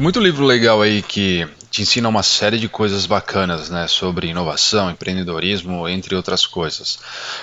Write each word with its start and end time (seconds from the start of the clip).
Tem 0.00 0.02
muito 0.02 0.18
livro 0.18 0.46
legal 0.46 0.80
aí 0.80 1.02
que 1.02 1.46
te 1.70 1.82
ensina 1.82 2.08
uma 2.08 2.22
série 2.22 2.58
de 2.58 2.70
coisas 2.70 3.04
bacanas, 3.04 3.68
né, 3.68 3.86
sobre 3.86 4.28
inovação, 4.28 4.90
empreendedorismo, 4.90 5.86
entre 5.86 6.14
outras 6.14 6.46
coisas. 6.46 6.98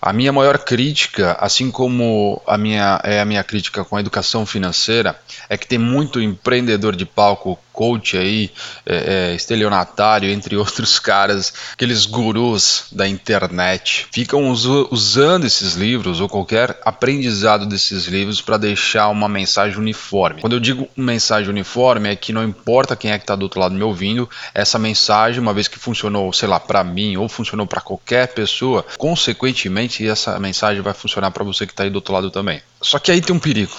A 0.00 0.14
minha 0.14 0.32
maior 0.32 0.56
crítica, 0.56 1.36
assim 1.38 1.70
como 1.70 2.40
a 2.46 2.56
minha 2.56 3.02
é 3.04 3.20
a 3.20 3.24
minha 3.26 3.44
crítica 3.44 3.84
com 3.84 3.96
a 3.96 4.00
educação 4.00 4.46
financeira, 4.46 5.14
é 5.46 5.58
que 5.58 5.66
tem 5.66 5.78
muito 5.78 6.22
empreendedor 6.22 6.96
de 6.96 7.04
palco, 7.04 7.58
coach 7.78 8.18
aí, 8.18 8.50
é, 8.84 9.30
é, 9.30 9.34
estelionatário, 9.36 10.28
entre 10.28 10.56
outros 10.58 10.98
caras, 10.98 11.52
aqueles 11.74 12.06
gurus 12.06 12.86
da 12.90 13.06
internet, 13.06 14.08
ficam 14.10 14.50
usando 14.50 15.44
esses 15.44 15.74
livros 15.74 16.20
ou 16.20 16.28
qualquer 16.28 16.80
aprendizado 16.84 17.66
desses 17.66 18.06
livros 18.06 18.40
para 18.40 18.56
deixar 18.56 19.06
uma 19.10 19.28
mensagem 19.28 19.78
uniforme. 19.78 20.40
Quando 20.40 20.54
eu 20.54 20.60
digo 20.60 20.88
mensagem 20.96 21.48
uniforme, 21.48 22.08
é 22.08 22.16
que 22.16 22.32
não 22.32 22.42
importa 22.42 22.96
quem 22.96 23.12
é 23.12 23.18
que 23.18 23.22
está 23.22 23.36
do 23.36 23.44
outro 23.44 23.60
lado 23.60 23.76
me 23.76 23.84
ouvindo 23.84 24.28
essa 24.52 24.76
mensagem, 24.76 25.40
uma 25.40 25.54
vez 25.54 25.68
que 25.68 25.78
funcionou, 25.78 26.32
sei 26.32 26.48
lá, 26.48 26.58
para 26.58 26.82
mim 26.82 27.16
ou 27.16 27.28
funcionou 27.28 27.64
para 27.64 27.80
qualquer 27.80 28.26
pessoa, 28.34 28.84
consequentemente 28.96 30.04
essa 30.04 30.36
mensagem 30.40 30.82
vai 30.82 30.94
funcionar 30.94 31.30
para 31.30 31.44
você 31.44 31.64
que 31.64 31.72
está 31.72 31.84
aí 31.84 31.90
do 31.90 31.96
outro 31.96 32.12
lado 32.12 32.28
também. 32.28 32.60
Só 32.82 32.98
que 32.98 33.12
aí 33.12 33.20
tem 33.20 33.36
um 33.36 33.38
perigo. 33.38 33.72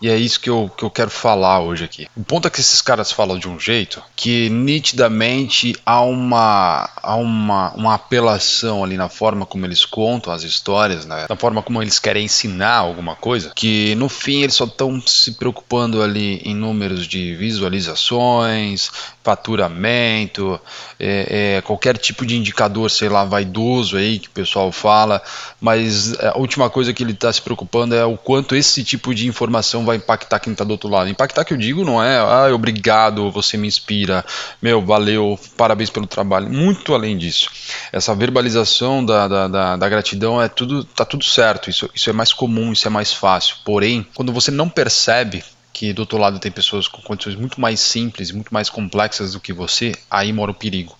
E 0.00 0.08
é 0.08 0.16
isso 0.16 0.40
que 0.40 0.50
eu, 0.50 0.70
que 0.76 0.84
eu 0.84 0.90
quero 0.90 1.10
falar 1.10 1.60
hoje 1.60 1.84
aqui. 1.84 2.06
O 2.16 2.22
ponto 2.22 2.46
é 2.46 2.50
que 2.50 2.60
esses 2.60 2.82
caras 2.82 3.10
falam 3.10 3.38
de 3.38 3.48
um 3.48 3.58
jeito 3.58 4.02
que 4.14 4.50
nitidamente 4.50 5.74
há 5.84 6.02
uma, 6.02 6.90
há 6.96 7.16
uma, 7.16 7.72
uma 7.72 7.94
apelação 7.94 8.84
ali 8.84 8.96
na 8.96 9.08
forma 9.08 9.46
como 9.46 9.64
eles 9.64 9.84
contam 9.84 10.32
as 10.32 10.42
histórias, 10.42 11.06
né? 11.06 11.26
na 11.28 11.36
forma 11.36 11.62
como 11.62 11.82
eles 11.82 11.98
querem 11.98 12.24
ensinar 12.24 12.76
alguma 12.76 13.16
coisa, 13.16 13.52
que 13.54 13.94
no 13.94 14.08
fim 14.08 14.42
eles 14.42 14.54
só 14.54 14.64
estão 14.64 15.00
se 15.00 15.32
preocupando 15.32 16.02
ali 16.02 16.40
em 16.44 16.54
números 16.54 17.06
de 17.06 17.34
visualizações, 17.34 18.90
faturamento, 19.24 20.60
é, 21.00 21.56
é, 21.56 21.62
qualquer 21.62 21.96
tipo 21.98 22.24
de 22.24 22.36
indicador, 22.36 22.90
sei 22.90 23.08
lá, 23.08 23.24
vaidoso 23.24 23.96
aí 23.96 24.18
que 24.18 24.28
o 24.28 24.30
pessoal 24.30 24.70
fala, 24.70 25.22
mas 25.60 26.18
a 26.20 26.38
última 26.38 26.70
coisa 26.70 26.92
que 26.92 27.02
ele 27.02 27.12
está 27.12 27.32
se 27.32 27.42
preocupando 27.42 27.94
é 27.94 28.04
o 28.04 28.16
quanto 28.16 28.54
esse 28.54 28.84
tipo 28.84 29.14
de 29.14 29.26
informação 29.26 29.84
vai 29.86 29.96
impactar 29.96 30.38
quem 30.38 30.52
está 30.52 30.64
do 30.64 30.72
outro 30.72 30.90
lado. 30.90 31.08
Impactar 31.08 31.44
que 31.44 31.54
eu 31.54 31.56
digo 31.56 31.84
não 31.84 32.02
é, 32.02 32.18
ah, 32.18 32.54
obrigado, 32.54 33.30
você 33.30 33.56
me 33.56 33.66
inspira, 33.66 34.24
meu, 34.60 34.84
valeu, 34.84 35.38
parabéns 35.56 35.88
pelo 35.88 36.06
trabalho. 36.06 36.50
Muito 36.50 36.94
além 36.94 37.16
disso. 37.16 37.50
Essa 37.90 38.14
verbalização 38.14 39.04
da, 39.04 39.26
da, 39.26 39.48
da, 39.48 39.76
da 39.76 39.88
gratidão 39.88 40.42
é 40.42 40.48
tudo, 40.48 40.84
tá 40.84 41.04
tudo 41.04 41.24
certo. 41.24 41.70
Isso, 41.70 41.88
isso 41.94 42.10
é 42.10 42.12
mais 42.12 42.32
comum, 42.32 42.72
isso 42.72 42.86
é 42.86 42.90
mais 42.90 43.12
fácil. 43.12 43.56
Porém, 43.64 44.06
quando 44.14 44.32
você 44.32 44.50
não 44.50 44.68
percebe 44.68 45.42
que 45.72 45.92
do 45.92 46.00
outro 46.00 46.18
lado 46.18 46.38
tem 46.38 46.50
pessoas 46.50 46.88
com 46.88 47.02
condições 47.02 47.36
muito 47.36 47.60
mais 47.60 47.80
simples, 47.80 48.30
muito 48.30 48.52
mais 48.52 48.70
complexas 48.70 49.32
do 49.32 49.40
que 49.40 49.52
você, 49.52 49.92
aí 50.10 50.32
mora 50.32 50.50
o 50.50 50.54
perigo. 50.54 50.96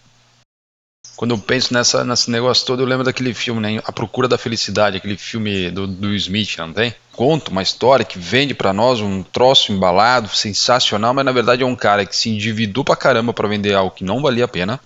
Quando 1.17 1.31
eu 1.31 1.39
penso 1.39 1.73
nessa, 1.73 2.05
nesse 2.05 2.31
negócio 2.31 2.67
todo, 2.67 2.83
eu 2.83 2.87
lembro 2.87 3.05
daquele 3.05 3.33
filme, 3.33 3.61
né? 3.61 3.81
A 3.87 3.91
Procura 3.91 4.29
da 4.29 4.37
Felicidade, 4.37 4.99
aquele 4.99 5.17
filme 5.17 5.71
do, 5.71 5.87
do 5.87 6.15
Smith, 6.15 6.59
não 6.59 6.75
tem? 6.75 6.95
Conta 7.13 7.51
uma 7.51 7.63
história 7.63 8.05
que 8.05 8.19
vende 8.19 8.53
para 8.53 8.73
nós 8.73 9.01
um 9.01 9.23
troço 9.23 9.73
embalado, 9.73 10.29
sensacional, 10.29 11.15
mas 11.15 11.25
na 11.25 11.33
verdade 11.33 11.63
é 11.63 11.67
um 11.67 11.75
cara 11.75 12.05
que 12.05 12.15
se 12.15 12.29
endividou 12.29 12.85
pra 12.85 12.95
caramba 12.95 13.33
para 13.33 13.49
vender 13.49 13.75
algo 13.75 13.95
que 13.95 14.05
não 14.05 14.21
valia 14.21 14.45
a 14.45 14.49
pena, 14.49 14.79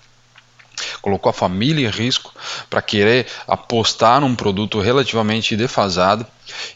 colocou 1.02 1.30
a 1.30 1.32
família 1.32 1.88
em 1.88 1.90
risco 1.90 2.32
para 2.68 2.80
querer 2.80 3.26
apostar 3.48 4.20
num 4.20 4.36
produto 4.36 4.80
relativamente 4.80 5.56
defasado 5.56 6.24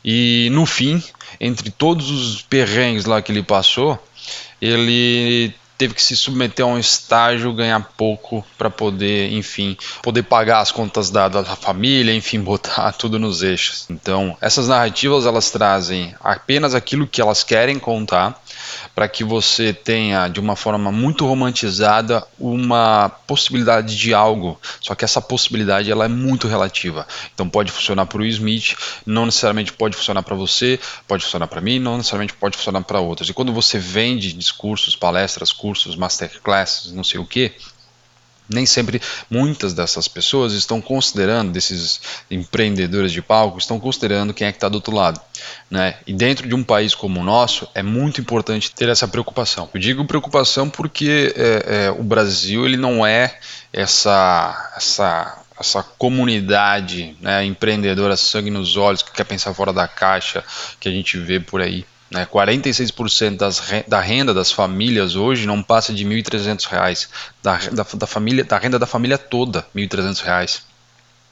e 0.04 0.48
no 0.50 0.66
fim, 0.66 1.00
entre 1.40 1.70
todos 1.70 2.10
os 2.10 2.42
perrengues 2.42 3.04
lá 3.04 3.22
que 3.22 3.30
ele 3.30 3.42
passou, 3.42 4.02
ele 4.60 5.54
teve 5.76 5.94
que 5.94 6.02
se 6.02 6.16
submeter 6.16 6.64
a 6.64 6.68
um 6.68 6.78
estágio, 6.78 7.52
ganhar 7.52 7.80
pouco 7.96 8.44
para 8.56 8.70
poder, 8.70 9.32
enfim, 9.32 9.76
poder 10.02 10.22
pagar 10.22 10.60
as 10.60 10.70
contas 10.70 11.10
da, 11.10 11.28
da 11.28 11.44
família, 11.44 12.14
enfim, 12.14 12.40
botar 12.42 12.92
tudo 12.92 13.18
nos 13.18 13.42
eixos. 13.42 13.86
Então, 13.90 14.36
essas 14.40 14.68
narrativas 14.68 15.26
elas 15.26 15.50
trazem 15.50 16.14
apenas 16.20 16.74
aquilo 16.74 17.06
que 17.06 17.20
elas 17.20 17.42
querem 17.42 17.78
contar 17.78 18.40
para 18.94 19.08
que 19.08 19.24
você 19.24 19.72
tenha 19.72 20.28
de 20.28 20.38
uma 20.38 20.54
forma 20.54 20.92
muito 20.92 21.26
romantizada 21.26 22.24
uma 22.38 23.08
possibilidade 23.26 23.96
de 23.96 24.14
algo. 24.14 24.58
Só 24.80 24.94
que 24.94 25.04
essa 25.04 25.20
possibilidade 25.20 25.90
ela 25.90 26.04
é 26.04 26.08
muito 26.08 26.46
relativa. 26.46 27.06
Então 27.34 27.48
pode 27.48 27.72
funcionar 27.72 28.06
para 28.06 28.20
o 28.20 28.24
Smith, 28.26 28.76
não 29.04 29.26
necessariamente 29.26 29.72
pode 29.72 29.96
funcionar 29.96 30.22
para 30.22 30.36
você, 30.36 30.78
pode 31.08 31.24
funcionar 31.24 31.48
para 31.48 31.60
mim, 31.60 31.78
não 31.78 31.96
necessariamente 31.96 32.34
pode 32.34 32.56
funcionar 32.56 32.82
para 32.82 33.00
outros. 33.00 33.28
E 33.28 33.34
quando 33.34 33.52
você 33.52 33.78
vende 33.78 34.32
discursos, 34.32 34.94
palestras, 34.94 35.52
cursos, 35.52 35.64
masterclasses, 35.96 36.92
não 36.92 37.02
sei 37.04 37.20
o 37.20 37.26
que, 37.26 37.52
nem 38.48 38.66
sempre 38.66 39.00
muitas 39.30 39.72
dessas 39.72 40.06
pessoas 40.06 40.52
estão 40.52 40.80
considerando, 40.80 41.52
desses 41.52 42.00
empreendedores 42.30 43.10
de 43.10 43.22
palco, 43.22 43.58
estão 43.58 43.80
considerando 43.80 44.34
quem 44.34 44.46
é 44.46 44.52
que 44.52 44.56
está 44.56 44.68
do 44.68 44.76
outro 44.76 44.94
lado. 44.94 45.20
Né? 45.70 45.96
E 46.06 46.12
dentro 46.12 46.46
de 46.46 46.54
um 46.54 46.62
país 46.62 46.94
como 46.94 47.20
o 47.20 47.24
nosso, 47.24 47.68
é 47.74 47.82
muito 47.82 48.20
importante 48.20 48.70
ter 48.70 48.88
essa 48.88 49.08
preocupação. 49.08 49.68
Eu 49.72 49.80
digo 49.80 50.04
preocupação 50.04 50.68
porque 50.68 51.34
é, 51.36 51.86
é, 51.86 51.90
o 51.90 52.02
Brasil 52.02 52.66
ele 52.66 52.76
não 52.76 53.04
é 53.04 53.38
essa, 53.72 54.72
essa 54.76 55.40
essa 55.58 55.84
comunidade 55.84 57.16
né, 57.20 57.44
empreendedora 57.44 58.16
sangue 58.16 58.50
nos 58.50 58.76
olhos 58.76 59.04
que 59.04 59.12
quer 59.12 59.22
pensar 59.22 59.54
fora 59.54 59.72
da 59.72 59.86
caixa 59.86 60.42
que 60.80 60.88
a 60.88 60.92
gente 60.92 61.16
vê 61.16 61.38
por 61.38 61.60
aí 61.60 61.86
né? 62.10 62.26
46% 62.26 63.36
das, 63.36 63.62
da 63.88 64.00
renda 64.00 64.32
das 64.32 64.52
famílias 64.52 65.16
hoje 65.16 65.46
não 65.46 65.62
passa 65.62 65.92
de 65.92 66.04
R$ 66.04 66.22
1.300, 66.22 67.08
da, 67.42 67.56
da, 67.56 67.86
da, 67.94 68.06
família, 68.06 68.44
da 68.44 68.58
renda 68.58 68.78
da 68.78 68.86
família 68.86 69.18
toda, 69.18 69.66
R$ 69.74 69.86
1.300. 69.86 70.62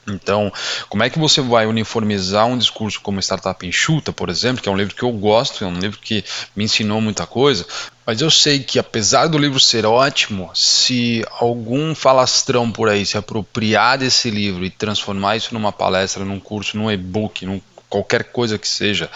Então, 0.07 0.53
como 0.89 1.05
é 1.05 1.11
que 1.11 1.19
você 1.19 1.41
vai 1.41 1.65
uniformizar 1.65 2.47
um 2.47 2.59
discurso 2.59 3.01
como 3.01 3.21
Startup 3.21 3.65
Enxuta, 3.65 4.13
por 4.13 4.29
exemplo, 4.29 4.61
que 4.61 4.69
é 4.69 4.73
um 4.73 4.77
livro 4.77 4.97
que 4.97 5.03
eu 5.05 5.13
gosto, 5.13 5.63
é 5.63 5.67
um 5.67 5.79
livro 5.79 6.01
que 6.01 6.25
me 6.57 6.65
ensinou 6.65 7.01
muita 7.01 7.25
coisa, 7.25 7.65
mas 8.05 8.21
eu 8.21 8.29
sei 8.29 8.59
que 8.59 8.81
apesar 8.81 9.29
do 9.29 9.39
livro 9.39 9.61
ser 9.61 9.87
ótimo, 9.87 10.51
se 10.55 11.25
algum 11.39 11.95
falastrão 11.95 12.71
por 12.71 12.89
aí 12.89 13.07
se 13.07 13.17
apropriar 13.17 13.97
desse 13.99 14.29
livro 14.29 14.65
e 14.65 14.71
transformar 14.71 15.37
isso 15.37 15.55
numa 15.55 15.71
palestra, 15.71 16.25
num 16.25 16.41
curso, 16.41 16.77
num 16.77 16.91
e-book, 16.91 17.47
num 17.47 17.61
qualquer 17.89 18.25
coisa 18.25 18.59
que 18.59 18.67
seja, 18.67 19.11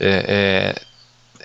é, 0.00 0.74
é, 0.76 0.82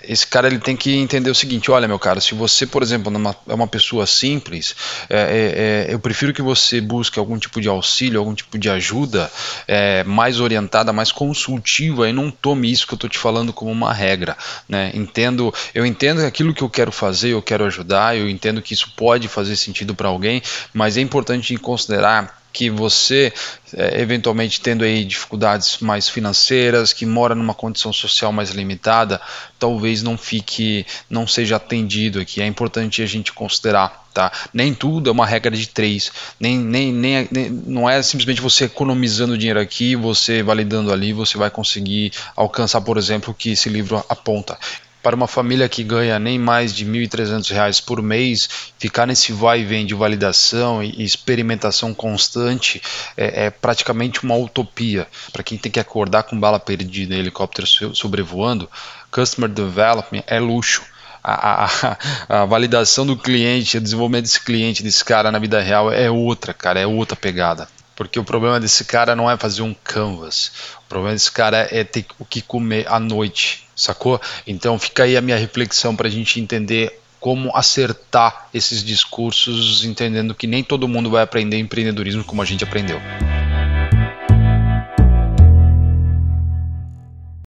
esse 0.04 0.26
cara 0.26 0.46
ele 0.46 0.58
tem 0.58 0.76
que 0.76 0.94
entender 0.94 1.30
o 1.30 1.34
seguinte: 1.34 1.70
olha, 1.70 1.88
meu 1.88 1.98
cara, 1.98 2.20
se 2.20 2.34
você, 2.34 2.66
por 2.66 2.82
exemplo, 2.82 3.12
é 3.48 3.54
uma 3.54 3.66
pessoa 3.66 4.06
simples, 4.06 4.74
é, 5.08 5.16
é, 5.16 5.90
é, 5.90 5.94
eu 5.94 5.98
prefiro 5.98 6.32
que 6.32 6.42
você 6.42 6.80
busque 6.80 7.18
algum 7.18 7.38
tipo 7.38 7.60
de 7.60 7.68
auxílio, 7.68 8.18
algum 8.18 8.34
tipo 8.34 8.58
de 8.58 8.68
ajuda 8.68 9.30
é, 9.66 10.04
mais 10.04 10.40
orientada, 10.40 10.92
mais 10.92 11.12
consultiva 11.12 12.08
e 12.08 12.12
não 12.12 12.30
tome 12.30 12.70
isso 12.70 12.86
que 12.86 12.94
eu 12.94 12.96
estou 12.96 13.10
te 13.10 13.18
falando 13.18 13.52
como 13.52 13.70
uma 13.70 13.92
regra. 13.92 14.36
Né? 14.68 14.90
Entendo, 14.94 15.52
eu 15.74 15.86
entendo 15.86 16.24
aquilo 16.24 16.54
que 16.54 16.62
eu 16.62 16.70
quero 16.70 16.92
fazer, 16.92 17.30
eu 17.30 17.42
quero 17.42 17.64
ajudar, 17.64 18.16
eu 18.16 18.28
entendo 18.28 18.62
que 18.62 18.74
isso 18.74 18.92
pode 18.96 19.28
fazer 19.28 19.56
sentido 19.56 19.94
para 19.94 20.08
alguém, 20.08 20.42
mas 20.72 20.96
é 20.96 21.00
importante 21.00 21.56
considerar 21.56 22.41
que 22.52 22.68
você, 22.68 23.32
é, 23.74 24.00
eventualmente 24.00 24.60
tendo 24.60 24.84
aí 24.84 25.04
dificuldades 25.04 25.78
mais 25.78 26.08
financeiras, 26.08 26.92
que 26.92 27.06
mora 27.06 27.34
numa 27.34 27.54
condição 27.54 27.92
social 27.92 28.32
mais 28.32 28.50
limitada, 28.50 29.20
talvez 29.58 30.02
não 30.02 30.18
fique, 30.18 30.84
não 31.08 31.26
seja 31.26 31.56
atendido 31.56 32.20
aqui. 32.20 32.42
É 32.42 32.46
importante 32.46 33.02
a 33.02 33.06
gente 33.06 33.32
considerar, 33.32 34.06
tá? 34.12 34.30
Nem 34.52 34.74
tudo 34.74 35.08
é 35.08 35.12
uma 35.12 35.26
regra 35.26 35.56
de 35.56 35.66
três, 35.66 36.12
nem, 36.38 36.58
nem, 36.58 36.92
nem, 36.92 37.28
nem 37.30 37.50
não 37.50 37.88
é 37.88 38.02
simplesmente 38.02 38.40
você 38.40 38.64
economizando 38.64 39.38
dinheiro 39.38 39.60
aqui, 39.60 39.96
você 39.96 40.42
validando 40.42 40.92
ali, 40.92 41.12
você 41.12 41.38
vai 41.38 41.50
conseguir 41.50 42.12
alcançar, 42.36 42.80
por 42.82 42.98
exemplo, 42.98 43.32
o 43.32 43.34
que 43.34 43.52
esse 43.52 43.68
livro 43.68 44.04
aponta 44.08 44.58
para 45.02 45.16
uma 45.16 45.26
família 45.26 45.68
que 45.68 45.82
ganha 45.82 46.18
nem 46.18 46.38
mais 46.38 46.74
de 46.74 46.84
R$ 46.84 47.06
1.300 47.06 47.84
por 47.84 48.00
mês, 48.00 48.48
ficar 48.78 49.06
nesse 49.06 49.32
vai 49.32 49.60
e 49.60 49.64
vem 49.64 49.84
de 49.84 49.94
validação 49.94 50.82
e 50.82 51.02
experimentação 51.02 51.92
constante 51.92 52.80
é, 53.16 53.46
é 53.46 53.50
praticamente 53.50 54.22
uma 54.22 54.36
utopia. 54.36 55.08
Para 55.32 55.42
quem 55.42 55.58
tem 55.58 55.72
que 55.72 55.80
acordar 55.80 56.22
com 56.22 56.38
bala 56.38 56.60
perdida 56.60 57.14
em 57.14 57.18
helicóptero 57.18 57.66
sobrevoando, 57.66 58.70
Customer 59.10 59.50
Development 59.50 60.22
é 60.26 60.38
luxo. 60.38 60.82
A, 61.24 61.66
a, 61.66 61.98
a, 62.28 62.44
validação 62.46 63.06
do 63.06 63.16
cliente, 63.16 63.78
o 63.78 63.80
desenvolvimento 63.80 64.24
desse 64.24 64.40
cliente, 64.40 64.82
desse 64.82 65.04
cara 65.04 65.30
na 65.30 65.38
vida 65.38 65.60
real 65.60 65.92
é 65.92 66.10
outra, 66.10 66.52
cara, 66.52 66.80
é 66.80 66.86
outra 66.86 67.14
pegada. 67.14 67.68
Porque 67.94 68.18
o 68.18 68.24
problema 68.24 68.58
desse 68.58 68.84
cara 68.84 69.14
não 69.14 69.30
é 69.30 69.36
fazer 69.36 69.62
um 69.62 69.74
canvas. 69.74 70.52
O 70.86 70.88
problema 70.88 71.14
desse 71.14 71.30
cara 71.30 71.68
é 71.70 71.84
ter 71.84 72.06
o 72.18 72.24
que 72.24 72.40
comer 72.40 72.86
à 72.88 72.98
noite, 72.98 73.66
sacou? 73.74 74.20
Então 74.46 74.78
fica 74.78 75.04
aí 75.04 75.16
a 75.16 75.20
minha 75.20 75.36
reflexão 75.36 75.94
para 75.94 76.08
a 76.08 76.10
gente 76.10 76.40
entender 76.40 76.98
como 77.20 77.56
acertar 77.56 78.48
esses 78.52 78.82
discursos, 78.82 79.84
entendendo 79.84 80.34
que 80.34 80.46
nem 80.46 80.64
todo 80.64 80.88
mundo 80.88 81.08
vai 81.08 81.22
aprender 81.22 81.56
empreendedorismo 81.56 82.24
como 82.24 82.42
a 82.42 82.44
gente 82.44 82.64
aprendeu. 82.64 83.00